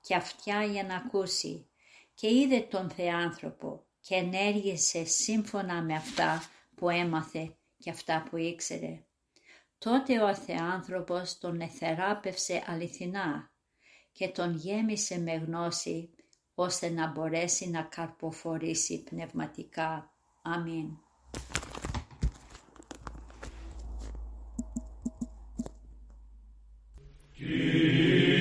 και 0.03 0.15
αυτιά 0.15 0.65
για 0.65 0.85
να 0.85 0.97
ακούσει 0.97 1.67
και 2.15 2.35
είδε 2.35 2.61
τον 2.61 2.91
Θεάνθρωπο 2.91 3.85
και 4.01 4.15
ενέργησε 4.15 5.05
σύμφωνα 5.05 5.83
με 5.83 5.95
αυτά 5.95 6.43
που 6.75 6.89
έμαθε 6.89 7.57
και 7.79 7.91
αυτά 7.91 8.27
που 8.31 8.37
ήξερε. 8.37 9.05
Τότε 9.79 10.23
ο 10.23 10.35
Θεάνθρωπος 10.35 11.39
τον 11.39 11.61
εθεράπευσε 11.61 12.63
αληθινά 12.67 13.51
και 14.13 14.29
τον 14.29 14.57
γέμισε 14.57 15.19
με 15.21 15.33
γνώση 15.33 16.11
ώστε 16.55 16.89
να 16.89 17.07
μπορέσει 17.07 17.71
να 17.71 17.83
καρποφορήσει 17.83 19.03
πνευματικά. 19.03 20.11
Αμήν. 20.43 20.89
Here 27.45 28.32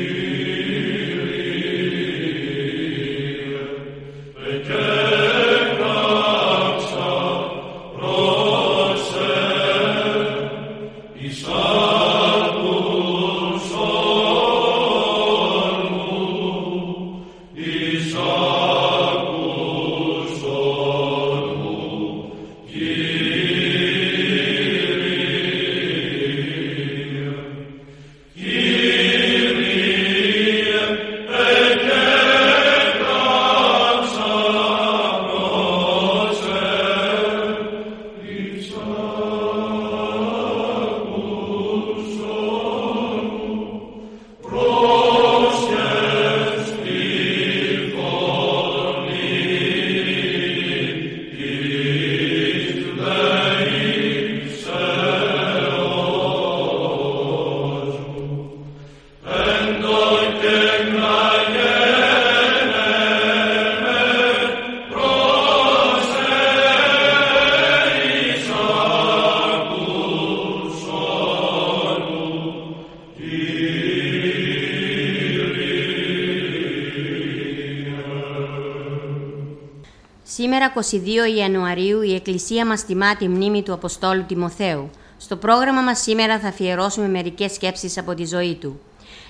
Σήμερα 80.61 81.29
22 81.33 81.37
Ιανουαρίου 81.37 82.01
η 82.01 82.15
Εκκλησία 82.15 82.65
μας 82.65 82.85
τιμά 82.85 83.15
τη 83.15 83.27
μνήμη 83.27 83.63
του 83.63 83.73
Αποστόλου 83.73 84.25
Τιμοθέου. 84.27 84.89
Στο 85.17 85.35
πρόγραμμα 85.35 85.81
μας 85.81 86.01
σήμερα 86.01 86.39
θα 86.39 86.47
αφιερώσουμε 86.47 87.07
μερικές 87.07 87.51
σκέψεις 87.51 87.97
από 87.97 88.13
τη 88.13 88.25
ζωή 88.25 88.55
του. 88.55 88.79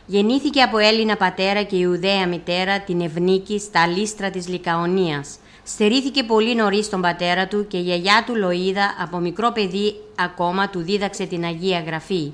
Γεννήθηκε 0.05 0.61
από 0.61 0.77
Έλληνα 0.77 1.15
πατέρα 1.17 1.63
και 1.63 1.75
Ιουδαία 1.75 2.27
μητέρα 2.27 2.79
την 2.79 3.01
Ευνίκη 3.01 3.59
στα 3.59 3.87
λίστρα 3.87 4.29
της 4.29 4.47
Λικαονίας. 4.47 5.37
Στερήθηκε 5.63 6.23
πολύ 6.23 6.55
νωρίς 6.55 6.89
τον 6.89 7.01
πατέρα 7.01 7.47
του 7.47 7.67
και 7.67 7.77
η 7.77 7.81
γιαγιά 7.81 8.23
του 8.25 8.35
Λοίδα 8.35 8.95
από 9.01 9.17
μικρό 9.17 9.51
παιδί 9.51 9.95
ακόμα 10.19 10.69
του 10.69 10.79
δίδαξε 10.79 11.25
την 11.25 11.43
Αγία 11.43 11.79
Γραφή. 11.79 12.31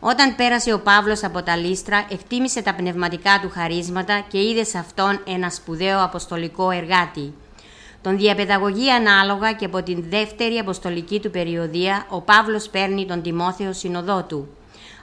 Όταν 0.00 0.34
πέρασε 0.36 0.72
ο 0.72 0.80
Παύλος 0.80 1.24
από 1.24 1.42
τα 1.42 1.56
λίστρα, 1.56 2.06
εκτίμησε 2.10 2.62
τα 2.62 2.74
πνευματικά 2.74 3.38
του 3.42 3.50
χαρίσματα 3.54 4.24
και 4.28 4.38
είδε 4.38 4.64
σε 4.64 4.78
αυτόν 4.78 5.20
ένα 5.26 5.50
σπουδαίο 5.50 6.02
αποστολικό 6.02 6.70
εργάτη. 6.70 7.32
Τον 8.06 8.16
διαπαιδαγωγεί 8.16 8.90
ανάλογα 8.90 9.52
και 9.52 9.64
από 9.64 9.82
την 9.82 10.04
δεύτερη 10.08 10.58
αποστολική 10.58 11.20
του 11.20 11.30
περιοδία, 11.30 12.06
ο 12.10 12.20
Παύλος 12.20 12.68
παίρνει 12.68 13.06
τον 13.06 13.22
Τιμόθεο 13.22 13.72
συνοδό 13.72 14.24
του. 14.28 14.48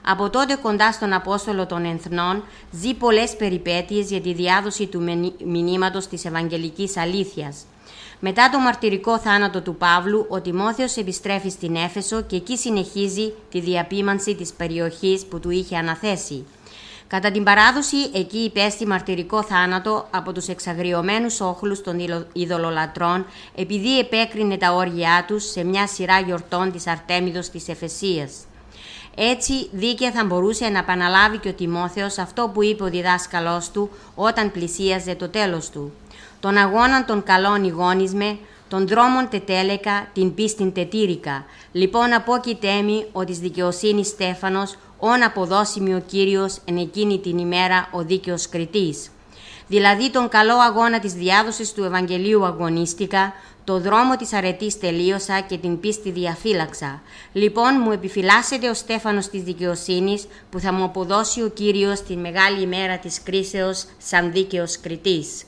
Από 0.04 0.30
τότε 0.30 0.54
κοντά 0.62 0.92
στον 0.92 1.12
Απόστολο 1.12 1.66
των 1.66 1.84
Ενθνών 1.84 2.42
ζει 2.70 2.94
πολλές 2.94 3.36
περιπέτειες 3.36 4.10
για 4.10 4.20
τη 4.20 4.32
διάδοση 4.32 4.86
του 4.86 5.02
μηνύματος 5.44 6.06
της 6.06 6.24
Ευαγγελικής 6.24 6.96
Αλήθειας. 6.96 7.56
Μετά 8.20 8.50
το 8.50 8.58
μαρτυρικό 8.58 9.18
θάνατο 9.18 9.60
του 9.60 9.76
Παύλου, 9.76 10.26
ο 10.28 10.40
Τιμόθεος 10.40 10.96
επιστρέφει 10.96 11.48
στην 11.48 11.74
Έφεσο 11.74 12.22
και 12.22 12.36
εκεί 12.36 12.56
συνεχίζει 12.56 13.32
τη 13.50 13.60
διαπίμανση 13.60 14.34
της 14.34 14.52
περιοχής 14.52 15.24
που 15.24 15.40
του 15.40 15.50
είχε 15.50 15.76
αναθέσει. 15.76 16.46
Κατά 17.06 17.30
την 17.30 17.44
παράδοση, 17.44 17.96
εκεί 18.14 18.38
υπέστη 18.38 18.86
μαρτυρικό 18.86 19.42
θάνατο 19.42 20.06
από 20.10 20.32
τους 20.32 20.48
εξαγριωμένους 20.48 21.40
όχλους 21.40 21.82
των 21.82 22.26
ειδωλολατρών 22.32 23.26
επειδή 23.54 23.98
επέκρινε 23.98 24.56
τα 24.56 24.72
όργια 24.72 25.24
τους 25.26 25.50
σε 25.50 25.64
μια 25.64 25.86
σειρά 25.86 26.20
γιορτών 26.20 26.72
της 26.72 26.86
Αρτέμιδος 26.86 27.48
της 27.48 27.68
Εφεσίας. 27.68 28.32
Έτσι 29.16 29.68
δίκαια 29.72 30.10
θα 30.10 30.24
μπορούσε 30.24 30.68
να 30.68 30.78
επαναλάβει 30.78 31.38
και 31.38 31.48
ο 31.48 31.52
Τιμόθεος 31.52 32.18
αυτό 32.18 32.50
που 32.54 32.62
είπε 32.62 32.82
ο 32.84 32.88
διδάσκαλός 32.90 33.70
του 33.70 33.90
όταν 34.14 34.52
πλησίαζε 34.52 35.14
το 35.14 35.28
τέλος 35.28 35.70
του. 35.70 35.92
Τον 36.40 36.56
αγώνα 36.56 37.04
των 37.04 37.22
καλών 37.22 37.64
ηγόνισμε, 37.64 38.38
των 38.74 38.88
δρόμων 38.88 39.28
τετέλεκα, 39.28 40.08
την 40.12 40.34
πίστην 40.34 40.72
τετήρικα. 40.72 41.44
Λοιπόν 41.72 42.12
απόκειτέμι 42.12 43.06
ο 43.12 43.24
της 43.24 43.38
δικαιοσύνης 43.38 44.06
Στέφανος, 44.06 44.76
όν 44.98 45.22
αποδώσιμη 45.22 45.94
ο 45.94 46.02
Κύριος 46.06 46.58
εν 46.64 46.76
εκείνη 46.76 47.18
την 47.18 47.38
ημέρα 47.38 47.88
ο 47.92 48.02
δίκαιος 48.02 48.48
κριτής. 48.48 49.10
Δηλαδή 49.66 50.10
τον 50.10 50.28
καλό 50.28 50.54
αγώνα 50.56 50.98
της 50.98 51.12
διάδοσης 51.12 51.72
του 51.72 51.84
Ευαγγελίου 51.84 52.44
αγωνίστηκα, 52.44 53.32
το 53.64 53.78
δρόμο 53.78 54.16
της 54.16 54.32
αρετής 54.32 54.78
τελείωσα 54.78 55.40
και 55.40 55.58
την 55.58 55.80
πίστη 55.80 56.10
διαφύλαξα. 56.10 57.02
Λοιπόν 57.32 57.80
μου 57.84 57.90
επιφυλάσσεται 57.90 58.68
ο 58.68 58.74
Στέφανος 58.74 59.28
της 59.28 59.42
δικαιοσύνης 59.42 60.26
που 60.50 60.58
θα 60.58 60.72
μου 60.72 60.84
αποδώσει 60.84 61.42
ο 61.42 61.48
Κύριος 61.48 62.02
την 62.02 62.18
μεγάλη 62.18 62.60
ημέρα 62.62 62.98
της 62.98 63.22
κρίσεως 63.22 63.84
σαν 63.98 64.32
δίκαιος 64.32 64.80
κριτής. 64.80 65.44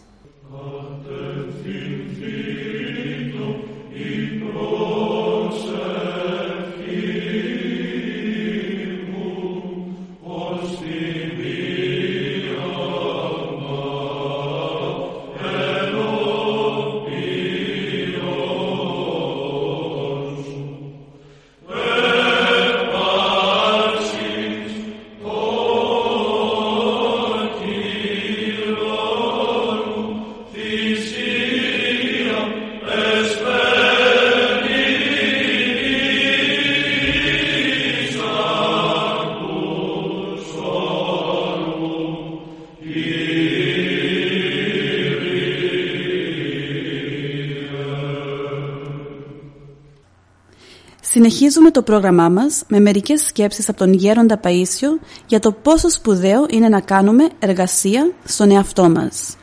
Συνεχίζουμε 51.16 51.70
το 51.70 51.82
πρόγραμμά 51.82 52.28
μας 52.28 52.62
με 52.68 52.80
μερικές 52.80 53.20
σκέψεις 53.20 53.68
από 53.68 53.78
τον 53.78 53.92
Γέροντα 53.92 54.40
Παΐσιο 54.42 55.06
για 55.26 55.38
το 55.38 55.52
πόσο 55.52 55.90
σπουδαίο 55.90 56.46
είναι 56.50 56.68
να 56.68 56.80
κάνουμε 56.80 57.28
εργασία 57.38 58.12
στον 58.24 58.50
εαυτό 58.50 58.90
μας. 58.90 59.36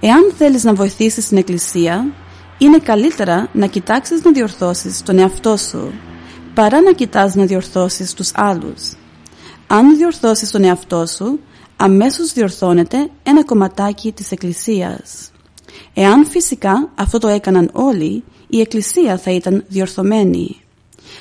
Εάν 0.00 0.32
θέλεις 0.38 0.64
να 0.64 0.74
βοηθήσεις 0.74 1.28
την 1.28 1.36
Εκκλησία, 1.36 2.12
είναι 2.58 2.78
καλύτερα 2.78 3.48
να 3.52 3.66
κοιτάξεις 3.66 4.22
να 4.22 4.32
διορθώσεις 4.32 5.02
τον 5.02 5.18
εαυτό 5.18 5.56
σου, 5.56 5.92
παρά 6.54 6.80
να 6.80 6.92
κοιτάς 6.92 7.34
να 7.34 7.44
διορθώσεις 7.44 8.14
τους 8.14 8.30
άλλους. 8.34 8.96
Αν 9.66 9.96
διορθώσεις 9.96 10.50
τον 10.50 10.64
εαυτό 10.64 11.06
σου, 11.06 11.40
αμέσως 11.76 12.32
διορθώνεται 12.32 13.10
ένα 13.22 13.44
κομματάκι 13.44 14.12
της 14.12 14.30
Εκκλησίας. 14.30 15.30
Εάν 15.94 16.26
φυσικά 16.26 16.90
αυτό 16.94 17.18
το 17.18 17.28
έκαναν 17.28 17.70
όλοι, 17.72 18.24
η 18.48 18.60
Εκκλησία 18.60 19.18
θα 19.18 19.30
ήταν 19.30 19.64
διορθωμένη. 19.68 20.60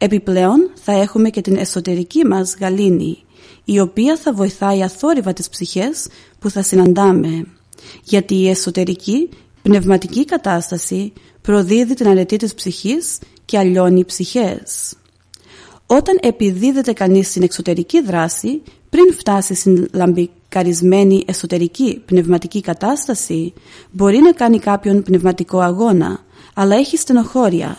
Επιπλέον 0.00 0.70
θα 0.74 0.92
έχουμε 0.92 1.30
και 1.30 1.40
την 1.40 1.56
εσωτερική 1.56 2.26
μας 2.26 2.56
γαλήνη, 2.60 3.24
η 3.64 3.80
οποία 3.80 4.16
θα 4.16 4.32
βοηθάει 4.32 4.82
αθόρυβα 4.82 5.32
τις 5.32 5.48
ψυχές 5.48 6.06
που 6.38 6.50
θα 6.50 6.62
συναντάμε. 6.62 7.46
Γιατί 8.02 8.34
η 8.34 8.48
εσωτερική 8.48 9.28
πνευματική 9.62 10.24
κατάσταση 10.24 11.12
προδίδει 11.42 11.94
την 11.94 12.08
αρετή 12.08 12.36
της 12.36 12.54
ψυχής 12.54 13.18
και 13.44 13.58
αλλιώνει 13.58 14.04
ψυχές. 14.04 14.94
Όταν 15.86 16.18
επιδίδεται 16.20 16.92
κανείς 16.92 17.28
στην 17.28 17.42
εξωτερική 17.42 18.02
δράση, 18.02 18.62
πριν 18.90 19.12
φτάσει 19.12 19.54
στην 19.54 19.88
λαμπικαρισμένη 19.92 21.24
εσωτερική 21.26 22.02
πνευματική 22.06 22.60
κατάσταση, 22.60 23.52
μπορεί 23.90 24.18
να 24.18 24.32
κάνει 24.32 24.58
κάποιον 24.58 25.02
πνευματικό 25.02 25.60
αγώνα, 25.60 26.24
αλλά 26.54 26.76
έχει 26.76 26.96
στενοχώρια, 26.96 27.78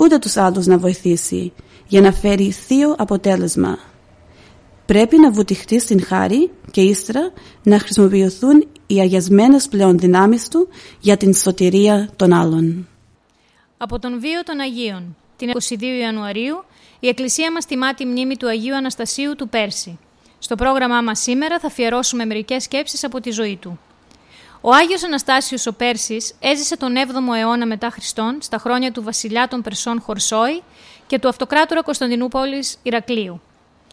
ούτε 0.00 0.18
τους 0.18 0.36
άλλους 0.36 0.66
να 0.66 0.78
βοηθήσει 0.78 1.52
για 1.86 2.00
να 2.00 2.12
φέρει 2.12 2.50
θείο 2.50 2.94
αποτέλεσμα. 2.98 3.78
Πρέπει 4.86 5.18
να 5.18 5.30
βουτυχτεί 5.30 5.80
στην 5.80 6.04
χάρη 6.04 6.50
και 6.70 6.80
ύστερα 6.80 7.32
να 7.62 7.78
χρησιμοποιηθούν 7.78 8.68
οι 8.86 9.00
αγιασμένες 9.00 9.68
πλέον 9.68 9.98
δυνάμεις 9.98 10.48
του 10.48 10.68
για 11.00 11.16
την 11.16 11.34
σωτηρία 11.34 12.10
των 12.16 12.32
άλλων. 12.32 12.88
Από 13.76 13.98
τον 13.98 14.20
βίο 14.20 14.42
των 14.42 14.60
Αγίων, 14.60 15.16
την 15.36 15.50
22 15.54 15.82
Ιανουαρίου, 16.00 16.64
η 17.00 17.08
Εκκλησία 17.08 17.52
μας 17.52 17.66
τιμά 17.66 17.94
τη 17.94 18.06
μνήμη 18.06 18.36
του 18.36 18.48
Αγίου 18.48 18.76
Αναστασίου 18.76 19.34
του 19.36 19.48
Πέρση. 19.48 19.98
Στο 20.38 20.54
πρόγραμμά 20.54 21.00
μας 21.00 21.20
σήμερα 21.20 21.58
θα 21.58 21.66
αφιερώσουμε 21.66 22.24
μερικές 22.24 22.62
σκέψεις 22.62 23.04
από 23.04 23.20
τη 23.20 23.30
ζωή 23.30 23.56
του. 23.56 23.78
Ο 24.62 24.74
Άγιος 24.74 25.04
Αναστάσιος 25.04 25.66
ο 25.66 25.72
Πέρσης 25.72 26.34
έζησε 26.40 26.76
τον 26.76 26.94
7ο 26.96 27.36
αιώνα 27.36 27.66
μετά 27.66 27.90
Χριστόν 27.90 28.38
στα 28.40 28.58
χρόνια 28.58 28.92
του 28.92 29.02
βασιλιά 29.02 29.48
των 29.48 29.62
Περσών 29.62 30.00
Χορσόη 30.00 30.62
και 31.06 31.18
του 31.18 31.28
αυτοκράτορα 31.28 31.82
Κωνσταντινούπολης 31.82 32.78
Ηρακλείου. 32.82 33.40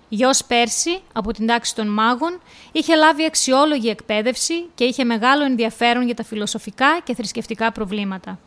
Γιος 0.10 0.44
Πέρση, 0.44 1.00
από 1.14 1.34
την 1.34 1.48
τάξη 1.48 1.76
των 1.76 1.88
μάγων, 1.88 2.42
είχε 2.72 2.96
λάβει 2.96 3.26
αξιόλογη 3.26 3.90
εκπαίδευση 3.90 4.54
και 4.76 4.84
είχε 4.84 5.04
μεγάλο 5.04 5.44
ενδιαφέρον 5.44 6.06
για 6.06 6.16
τα 6.16 6.24
φιλοσοφικά 6.24 7.00
και 7.04 7.16
θρησκευτικά 7.16 7.72
προβλήματα. 7.72 8.40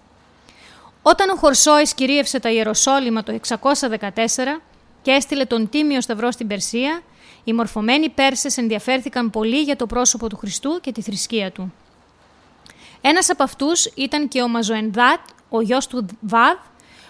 Όταν 1.03 1.31
ο 1.31 1.35
Χορσόης 1.35 1.95
κυρίευσε 1.95 2.41
τα 2.41 2.51
Ιεροσόλυμα 2.51 3.23
το 3.23 3.39
614 3.49 4.09
και 5.03 5.11
έστειλε 5.11 5.45
τον 5.45 5.69
Τίμιο 5.69 6.01
Σταυρό 6.01 6.31
στην 6.31 6.47
Περσία, 6.47 7.03
οι 7.45 7.53
μορφωμένοι 7.53 8.09
Πέρσες 8.09 8.57
ενδιαφέρθηκαν 8.57 9.31
πολύ 9.31 9.63
για 9.63 9.77
το 9.77 9.87
πρόσωπο 9.87 10.29
του 10.29 10.37
Χριστού 10.37 10.81
και 10.81 10.93
τη 10.93 11.03
θρησκεία 11.03 11.51
του. 11.51 11.73
Ένας 13.01 13.31
από 13.31 13.43
αυτούς 13.43 13.85
ήταν 13.85 14.29
και 14.29 14.43
ο 14.43 14.49
Μαζοενδάτ, 14.49 15.21
ο 15.49 15.61
γιος 15.61 15.87
του 15.87 16.07
Βαδ, 16.21 16.57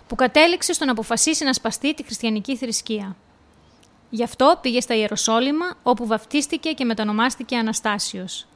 που 0.07 0.15
κατέληξε 0.15 0.73
στο 0.73 0.85
να 0.85 0.93
αποφασίσει 0.93 1.45
να 1.45 1.53
σπαστεί 1.53 1.95
τη 1.95 2.03
χριστιανική 2.05 2.57
θρησκεία. 2.57 3.17
Γι' 4.11 4.23
αυτό 4.23 4.59
πήγε 4.61 4.81
στα 4.81 4.95
Ιεροσόλυμα, 4.95 5.67
όπου 5.83 6.07
βαφτίστηκε 6.07 6.73
και 6.73 6.85
μετανομάστηκε 6.85 7.57
Αναστάσιος. 7.57 8.47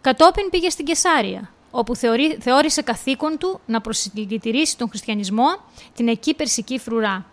Κατόπιν 0.00 0.50
πήγε 0.50 0.68
στην 0.68 0.84
Κεσάρια, 0.84 1.50
όπου 1.70 1.96
θεωρεί, 1.96 2.38
θεώρησε 2.40 2.82
καθήκον 2.82 3.38
του 3.38 3.60
να 3.66 3.80
προσυλλητηρήσει 3.80 4.78
τον 4.78 4.88
χριστιανισμό 4.88 5.46
την 5.94 6.08
εκεί 6.08 6.34
περσική 6.34 6.78
φρουρά. 6.78 7.26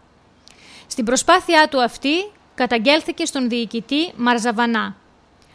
Στην 0.88 1.06
προσπάθειά 1.06 1.68
του 1.70 1.82
αυτή 1.82 2.32
καταγγέλθηκε 2.56 3.26
στον 3.26 3.50
διοικητή 3.50 4.14
Μαρζαβανά. 4.16 4.96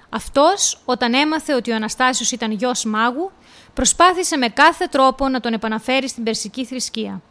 Αυτός, 0.08 0.80
όταν 0.84 1.14
έμαθε 1.14 1.54
ότι 1.54 1.70
ο 1.70 1.74
Αναστάσιος 1.74 2.32
ήταν 2.32 2.50
γιος 2.50 2.84
μάγου, 2.84 3.30
προσπάθησε 3.74 4.36
με 4.36 4.48
κάθε 4.48 4.86
τρόπο 4.86 5.28
να 5.28 5.40
τον 5.40 5.52
επαναφέρει 5.52 6.08
στην 6.08 6.24
περσική 6.24 6.64
θρησκεία. 6.64 7.22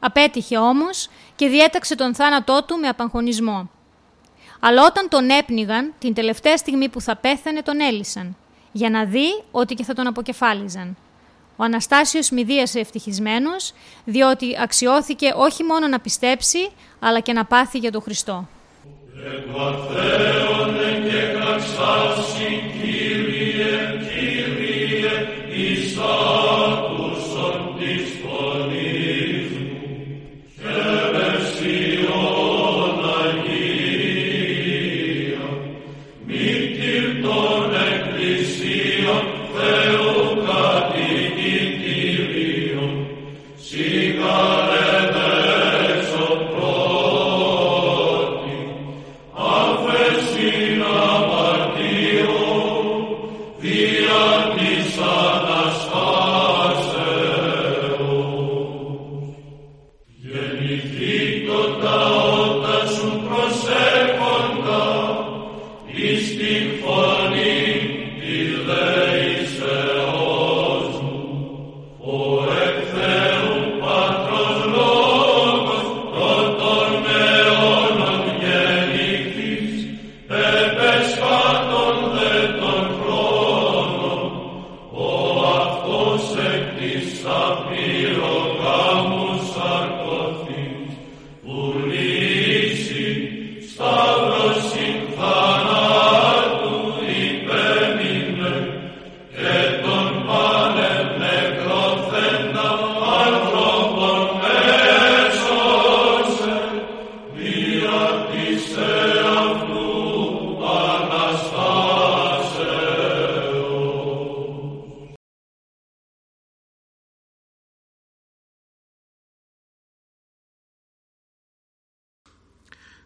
Απέτυχε 0.00 0.58
όμως 0.58 1.08
και 1.36 1.48
διέταξε 1.48 1.94
τον 1.94 2.14
θάνατό 2.14 2.64
του 2.66 2.76
με 2.76 2.88
απαγχωνισμό. 2.88 3.70
Αλλά 4.60 4.84
όταν 4.84 5.08
τον 5.08 5.30
έπνιγαν, 5.30 5.92
την 5.98 6.14
τελευταία 6.14 6.56
στιγμή 6.56 6.88
που 6.88 7.00
θα 7.00 7.16
πέθανε 7.16 7.62
τον 7.62 7.80
έλυσαν, 7.80 8.36
για 8.72 8.90
να 8.90 9.04
δει 9.04 9.42
ότι 9.50 9.74
και 9.74 9.84
θα 9.84 9.94
τον 9.94 10.06
αποκεφάλιζαν. 10.06 10.96
Ο 11.56 11.64
Αναστάσιος 11.64 12.30
μηδίασε 12.30 12.80
ευτυχισμένος, 12.80 13.72
διότι 14.04 14.56
αξιώθηκε 14.60 15.32
όχι 15.36 15.62
μόνο 15.64 15.86
να 15.88 16.00
πιστέψει, 16.00 16.70
αλλά 17.00 17.20
και 17.20 17.32
να 17.32 17.44
πάθει 17.44 17.78
για 17.78 17.92
τον 17.92 18.02
Χριστό. 18.02 18.48
He 53.62 54.01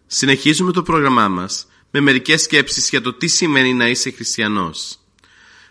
Συνεχίζουμε 0.07 0.73
το 0.73 0.83
πρόγραμμά 0.83 1.29
μας 1.29 1.67
με 1.91 2.01
μερικές 2.01 2.43
σκέψεις 2.43 2.89
για 2.89 3.01
το 3.01 3.13
τι 3.13 3.27
σημαίνει 3.27 3.75
να 3.75 3.89
είσαι 3.89 4.11
χριστιανός. 4.11 4.99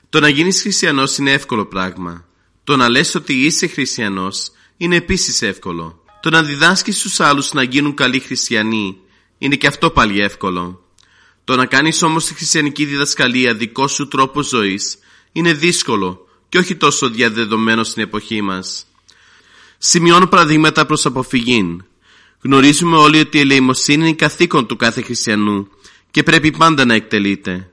Το 0.10 0.20
να 0.20 0.30
γίνεις 0.30 0.62
χριστιανός 0.62 1.18
είναι 1.18 1.32
εύκολο 1.32 1.66
πράγμα. 1.66 2.26
Το 2.64 2.76
να 2.76 2.90
λες 2.90 3.16
ότι 3.16 3.46
είσαι 3.46 3.68
χριστιανός 3.68 4.52
είναι 4.78 4.96
επίσης 4.96 5.42
εύκολο. 5.42 6.04
Το 6.22 6.30
να 6.30 6.44
διδάσκεις 6.44 7.00
στους 7.00 7.20
άλλους 7.20 7.54
να 7.54 7.64
γίνουν 7.64 7.94
καλοί 7.94 8.20
χριστιανοί 8.20 8.98
είναι 9.38 9.56
και 9.56 9.68
αυτό 9.68 9.90
πάλι 9.90 10.22
εύκολο. 10.22 10.84
Το 11.44 11.56
να 11.56 11.66
κάνεις 11.66 12.02
όμως 12.02 12.26
τη 12.26 12.34
χριστιανική 12.34 12.86
διδασκαλία 12.86 13.56
δικό 13.56 13.88
σου 13.88 14.08
τρόπο 14.08 14.44
ζωής 14.44 14.98
είναι 15.32 15.54
δύσκολο 15.54 16.28
και 16.50 16.58
όχι 16.58 16.76
τόσο 16.76 17.10
διαδεδομένο 17.10 17.84
στην 17.84 18.04
εποχή 18.04 18.42
μας. 18.42 18.86
Σημειώνω 19.78 20.28
παραδείγματα 20.28 20.86
προς 20.86 21.06
αποφυγήν. 21.06 21.84
Γνωρίζουμε 22.46 22.98
όλοι 22.98 23.20
ότι 23.20 23.38
η 23.38 23.40
ελεημοσύνη 23.40 24.08
είναι 24.08 24.16
καθήκον 24.16 24.68
του 24.68 24.76
κάθε 24.76 25.02
χριστιανού 25.02 25.68
και 26.12 26.24
πρέπει 26.24 26.52
πάντα 26.52 26.86
να 26.86 26.94
εκτελείται. 26.94 27.72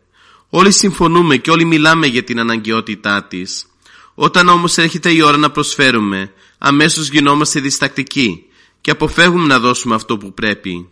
Όλοι 0.48 0.72
συμφωνούμε 0.72 1.36
και 1.36 1.50
όλοι 1.50 1.64
μιλάμε 1.64 2.06
για 2.06 2.22
την 2.22 2.38
αναγκαιότητά 2.38 3.24
της. 3.24 3.66
Όταν 4.14 4.48
όμως 4.48 4.78
έρχεται 4.78 5.10
η 5.10 5.22
ώρα 5.22 5.36
να 5.36 5.50
προσφέρουμε, 5.50 6.32
αμέσως 6.58 7.08
γινόμαστε 7.08 7.60
διστακτικοί 7.60 8.44
και 8.80 8.90
αποφεύγουμε 8.90 9.46
να 9.46 9.58
δώσουμε 9.58 9.94
αυτό 9.94 10.18
που 10.18 10.34
πρέπει. 10.34 10.88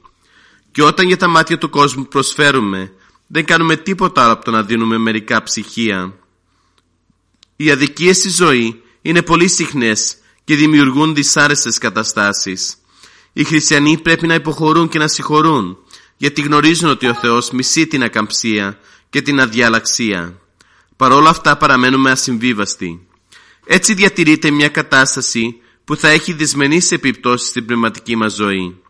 Και 0.71 0.83
όταν 0.83 1.07
για 1.07 1.17
τα 1.17 1.29
μάτια 1.29 1.59
του 1.59 1.71
κόσμου 1.71 2.07
προσφέρουμε, 2.07 2.93
δεν 3.27 3.45
κάνουμε 3.45 3.77
τίποτα 3.77 4.23
άλλο 4.23 4.33
από 4.33 4.45
το 4.45 4.51
να 4.51 4.63
δίνουμε 4.63 4.99
μερικά 4.99 5.43
ψυχία. 5.43 6.19
Οι 7.57 7.71
αδικίες 7.71 8.17
στη 8.17 8.29
ζωή 8.29 8.83
είναι 9.03 9.23
πολύ 9.23 9.49
συχνές 9.49 10.17
και 10.45 10.57
δημιουργούν 10.57 11.15
δυσάρεστες 11.15 11.79
καταστάσεις. 11.79 12.80
Οι 13.33 13.45
χριστιανοί 13.45 13.99
πρέπει 13.99 14.27
να 14.27 14.35
υποχωρούν 14.35 14.89
και 14.89 14.99
να 14.99 15.09
συγχωρούν, 15.09 15.79
γιατί 16.17 16.41
γνωρίζουν 16.41 16.91
ότι 16.91 17.07
ο 17.07 17.15
Θεός 17.15 17.51
μισεί 17.51 17.87
την 17.87 18.03
ακαμψία 18.03 18.79
και 19.11 19.23
την 19.23 19.41
αδιαλαξία. 19.41 20.41
Παρόλα 20.97 21.31
αυτά 21.31 21.57
παραμένουμε 21.57 22.11
ασυμβίβαστοι. 22.11 23.07
Έτσι 23.67 23.95
διατηρείται 23.95 24.51
μια 24.51 24.69
κατάσταση 24.69 25.57
που 25.85 25.97
θα 25.97 26.09
έχει 26.09 26.33
δυσμενείς 26.33 26.93
επιπτώσεις 26.93 27.49
στην 27.49 27.65
πνευματική 27.65 28.17
μας 28.17 28.35
ζωή. 28.35 28.81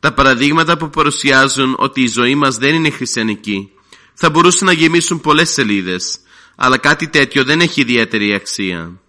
Τα 0.00 0.12
παραδείγματα 0.12 0.76
που 0.76 0.90
παρουσιάζουν 0.90 1.74
ότι 1.78 2.02
η 2.02 2.06
ζωή 2.06 2.34
μας 2.34 2.56
δεν 2.56 2.74
είναι 2.74 2.90
χριστιανική 2.90 3.70
θα 4.20 4.30
μπορούσαν 4.30 4.66
να 4.66 4.72
γεμίσουν 4.72 5.20
πολλές 5.20 5.50
σελίδες, 5.50 6.18
αλλά 6.56 6.78
κάτι 6.78 7.08
τέτοιο 7.08 7.44
δεν 7.44 7.60
έχει 7.60 7.80
ιδιαίτερη 7.80 8.34
αξία. 8.34 9.00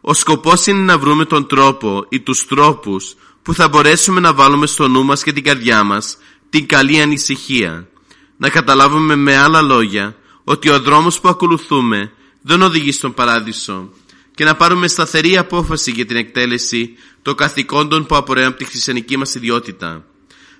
Ο 0.00 0.14
σκοπός 0.14 0.66
είναι 0.66 0.80
να 0.80 0.98
βρούμε 0.98 1.24
τον 1.24 1.46
τρόπο 1.46 2.06
ή 2.08 2.20
τους 2.20 2.46
τρόπους 2.46 3.14
που 3.42 3.54
θα 3.54 3.68
μπορέσουμε 3.68 4.20
να 4.20 4.34
βάλουμε 4.34 4.66
στο 4.66 4.88
νου 4.88 5.04
μας 5.04 5.22
και 5.22 5.32
την 5.32 5.42
καρδιά 5.42 5.82
μας 5.82 6.16
την 6.50 6.66
καλή 6.66 7.00
ανησυχία. 7.00 7.88
Να 8.36 8.50
καταλάβουμε 8.50 9.16
με 9.16 9.36
άλλα 9.36 9.62
λόγια 9.62 10.16
ότι 10.44 10.68
ο 10.68 10.80
δρόμος 10.80 11.20
που 11.20 11.28
ακολουθούμε 11.28 12.12
δεν 12.42 12.62
οδηγεί 12.62 12.92
στον 12.92 13.14
παράδεισο 13.14 13.90
και 14.34 14.44
να 14.44 14.54
πάρουμε 14.56 14.88
σταθερή 14.88 15.36
απόφαση 15.36 15.90
για 15.90 16.06
την 16.06 16.16
εκτέλεση 16.16 16.94
των 17.22 17.34
καθηκόντων 17.34 18.06
που 18.06 18.16
απορρέουν 18.16 18.48
από 18.48 18.58
τη 18.58 18.64
χριστιανική 18.64 19.16
μας 19.16 19.34
ιδιότητα. 19.34 20.04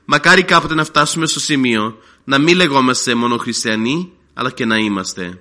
Μακάρι 0.05 0.43
κάποτε 0.43 0.75
να 0.75 0.85
φτάσουμε 0.85 1.27
στο 1.27 1.41
σημείο 1.41 1.97
να 2.25 2.39
μην 2.39 2.57
λεγόμαστε 2.57 3.15
μόνο 3.15 3.37
χριστιανοί 3.37 4.13
αλλά 4.35 4.51
και 4.51 4.65
να 4.65 4.77
είμαστε. 4.77 5.41